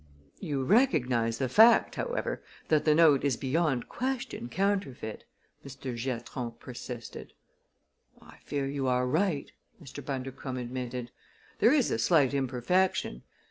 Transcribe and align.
"You 0.39 0.63
recognize 0.63 1.37
the 1.37 1.47
fact, 1.47 1.93
however, 1.93 2.41
that 2.69 2.85
the 2.85 2.95
note 2.95 3.23
is 3.23 3.37
beyond 3.37 3.87
question 3.87 4.49
counterfeit?" 4.49 5.25
Mr. 5.63 5.95
Giatron 5.95 6.53
persisted. 6.59 7.33
"I 8.19 8.37
fear 8.43 8.65
you 8.65 8.87
are 8.87 9.05
right," 9.05 9.51
Mr. 9.79 10.03
Bundercombe 10.03 10.57
admitted. 10.59 11.11
"There 11.59 11.71
is 11.71 11.91
a 11.91 11.99
slight 11.99 12.33
imperfection. 12.33 13.21